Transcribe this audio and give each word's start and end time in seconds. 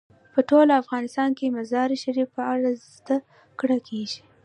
په 0.33 0.39
ټول 0.49 0.67
افغانستان 0.81 1.29
کې 1.37 1.45
د 1.47 1.51
مزارشریف 1.57 2.29
په 2.37 2.43
اړه 2.53 2.69
زده 2.95 3.17
کړه 3.59 3.77
کېږي. 3.87 4.21